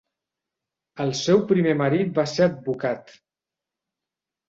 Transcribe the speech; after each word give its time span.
El 1.05 1.13
seu 1.19 1.45
primer 1.53 1.77
marit 1.83 2.19
va 2.19 2.27
ser 2.35 2.49
advocat. 2.51 3.17